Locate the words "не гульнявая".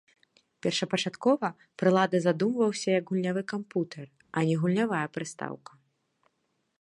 4.51-5.07